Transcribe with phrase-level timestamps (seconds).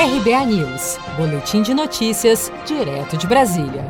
[0.00, 3.84] RBA News, Boletim de Notícias, direto de Brasília.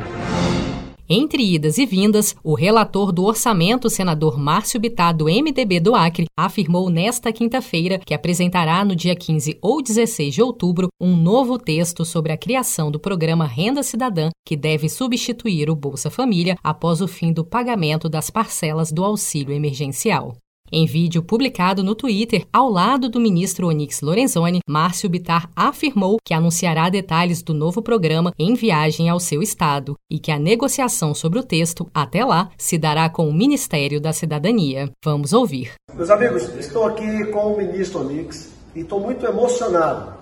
[1.07, 6.25] Entre idas e vindas, o relator do orçamento, senador Márcio Bittar, do MDB do Acre,
[6.35, 12.03] afirmou nesta quinta-feira que apresentará no dia 15 ou 16 de outubro um novo texto
[12.03, 17.07] sobre a criação do programa Renda Cidadã, que deve substituir o Bolsa Família após o
[17.07, 20.35] fim do pagamento das parcelas do auxílio emergencial.
[20.71, 26.31] Em vídeo publicado no Twitter, ao lado do ministro Onyx Lorenzoni, Márcio Bitar afirmou que
[26.31, 31.39] anunciará detalhes do novo programa em viagem ao seu estado e que a negociação sobre
[31.39, 34.91] o texto, até lá, se dará com o Ministério da Cidadania.
[35.03, 35.71] Vamos ouvir.
[35.91, 40.13] Meus amigos, estou aqui com o ministro Onyx e estou muito emocionado.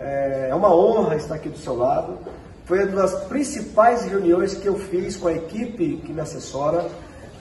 [0.00, 2.18] É, é uma honra estar aqui do seu lado.
[2.64, 6.90] Foi uma das principais reuniões que eu fiz com a equipe que me assessora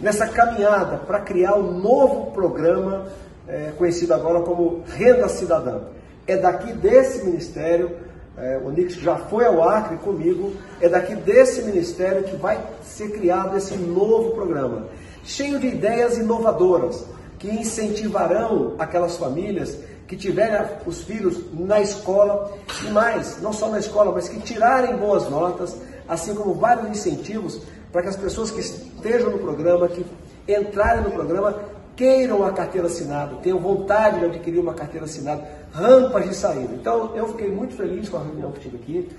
[0.02, 3.08] nessa caminhada para criar um novo programa,
[3.48, 5.82] é, conhecido agora como Renda Cidadã.
[6.28, 7.92] É daqui desse ministério,
[8.38, 13.12] é, o Nix já foi ao Acre comigo, é daqui desse ministério que vai ser
[13.12, 14.88] criado esse novo programa,
[15.24, 17.06] cheio de ideias inovadoras
[17.38, 19.78] que incentivarão aquelas famílias
[20.08, 22.52] que tiverem os filhos na escola
[22.86, 25.76] e mais, não só na escola, mas que tirarem boas notas,
[26.08, 27.62] assim como vários incentivos
[27.92, 30.06] para que as pessoas que estejam no programa, que
[30.48, 31.56] entrarem no programa,
[31.96, 36.74] queiram a carteira assinada, tenham vontade de adquirir uma carteira assinada, rampas de saída.
[36.74, 39.10] Então, eu fiquei muito feliz com a reunião que tive aqui.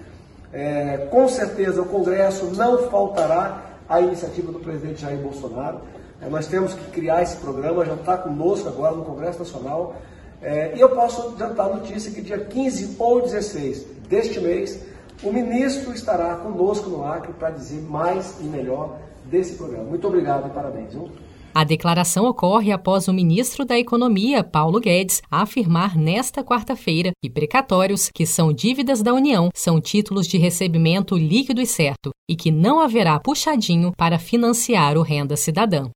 [0.53, 5.81] É, com certeza, o Congresso não faltará a iniciativa do presidente Jair Bolsonaro.
[6.21, 9.97] É, nós temos que criar esse programa, já está conosco agora no Congresso Nacional.
[10.41, 14.79] É, e eu posso adiantar a notícia que dia 15 ou 16 deste mês,
[15.23, 19.85] o ministro estará conosco no Acre para dizer mais e melhor desse programa.
[19.85, 20.93] Muito obrigado e parabéns.
[20.93, 21.11] Viu?
[21.55, 28.09] A declaração ocorre após o ministro da Economia, Paulo Guedes, afirmar nesta quarta-feira que precatórios,
[28.13, 32.81] que são dívidas da União, são títulos de recebimento líquido e certo e que não
[32.81, 35.91] haverá puxadinho para financiar o Renda Cidadã.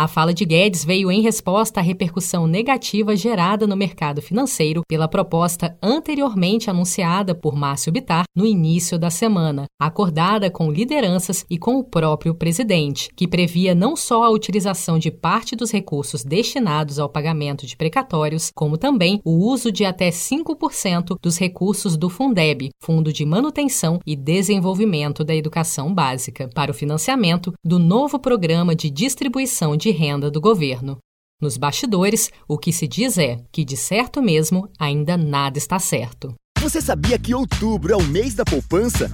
[0.00, 5.08] A fala de Guedes veio em resposta à repercussão negativa gerada no mercado financeiro pela
[5.08, 11.80] proposta anteriormente anunciada por Márcio Bitar no início da semana, acordada com lideranças e com
[11.80, 17.08] o próprio presidente, que previa não só a utilização de parte dos recursos destinados ao
[17.08, 23.12] pagamento de precatórios, como também o uso de até 5% dos recursos do Fundeb, Fundo
[23.12, 29.76] de Manutenção e Desenvolvimento da Educação Básica, para o financiamento do novo programa de distribuição
[29.76, 30.98] de de renda do governo.
[31.40, 36.34] Nos bastidores, o que se diz é que, de certo mesmo, ainda nada está certo.
[36.60, 39.10] Você sabia que outubro é o mês da poupança?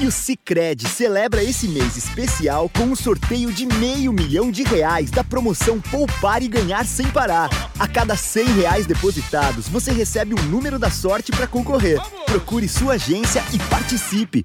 [0.00, 5.10] E o Cicred celebra esse mês especial com um sorteio de meio milhão de reais
[5.10, 7.48] da promoção Poupar e Ganhar Sem Parar.
[7.78, 11.98] A cada cem reais depositados, você recebe um número da sorte para concorrer.
[12.26, 14.44] Procure sua agência e participe.